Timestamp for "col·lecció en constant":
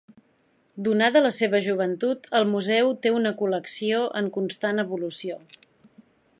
3.43-4.85